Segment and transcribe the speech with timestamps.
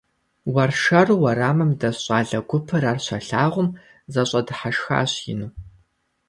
[0.53, 3.69] Уэршэру уэрамым дэс щӏалэ гупым ар щалъагъум,
[4.13, 5.47] зэщӏэдыхьэшхащ ину.